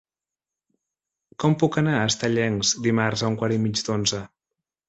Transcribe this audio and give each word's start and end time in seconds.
Com 1.43 1.59
puc 1.63 1.77
anar 1.83 1.95
a 1.99 2.09
Estellencs 2.13 2.75
dimarts 2.89 3.25
a 3.29 3.33
un 3.33 3.41
quart 3.43 3.59
i 3.59 3.63
mig 3.67 3.85
d'onze? 3.91 4.25